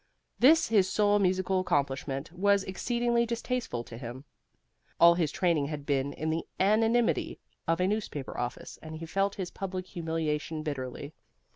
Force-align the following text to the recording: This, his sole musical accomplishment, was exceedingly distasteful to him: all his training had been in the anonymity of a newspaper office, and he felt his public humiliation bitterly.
This, 0.39 0.69
his 0.69 0.89
sole 0.89 1.19
musical 1.19 1.59
accomplishment, 1.59 2.31
was 2.31 2.63
exceedingly 2.63 3.23
distasteful 3.23 3.83
to 3.83 3.99
him: 3.99 4.25
all 4.99 5.13
his 5.13 5.31
training 5.31 5.67
had 5.67 5.85
been 5.85 6.13
in 6.13 6.31
the 6.31 6.43
anonymity 6.59 7.37
of 7.67 7.79
a 7.79 7.85
newspaper 7.85 8.35
office, 8.35 8.79
and 8.81 8.95
he 8.95 9.05
felt 9.05 9.35
his 9.35 9.51
public 9.51 9.85
humiliation 9.85 10.63
bitterly. 10.63 11.13